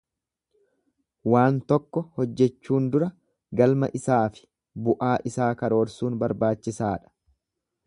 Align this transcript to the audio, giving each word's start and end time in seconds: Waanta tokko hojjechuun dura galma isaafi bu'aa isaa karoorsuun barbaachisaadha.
Waanta 1.33 1.67
tokko 1.73 2.03
hojjechuun 2.21 2.87
dura 2.95 3.11
galma 3.61 3.91
isaafi 4.01 4.49
bu'aa 4.89 5.13
isaa 5.33 5.53
karoorsuun 5.63 6.21
barbaachisaadha. 6.25 7.17